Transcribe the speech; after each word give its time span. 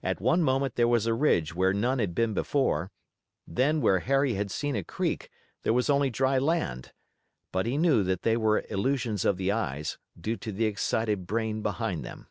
At 0.00 0.20
one 0.20 0.44
moment 0.44 0.76
there 0.76 0.86
was 0.86 1.06
a 1.06 1.12
ridge 1.12 1.52
where 1.52 1.72
none 1.72 1.98
had 1.98 2.14
been 2.14 2.34
before, 2.34 2.92
then 3.48 3.80
where 3.80 3.98
Harry 3.98 4.34
had 4.34 4.52
seen 4.52 4.76
a 4.76 4.84
creek 4.84 5.28
there 5.64 5.72
was 5.72 5.90
only 5.90 6.08
dry 6.08 6.38
land. 6.38 6.92
But 7.50 7.66
he 7.66 7.76
knew 7.76 8.04
that 8.04 8.22
they 8.22 8.36
were 8.36 8.64
illusions 8.70 9.24
of 9.24 9.38
the 9.38 9.50
eyes, 9.50 9.98
due 10.16 10.36
to 10.36 10.52
the 10.52 10.66
excited 10.66 11.26
brain 11.26 11.62
behind 11.62 12.04
them. 12.04 12.28